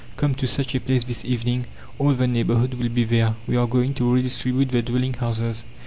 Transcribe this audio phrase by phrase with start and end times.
[0.17, 1.67] Come to such a place this evening;
[1.99, 5.63] all the neighbourhood will be there; we are going to redistribute the dwelling houses.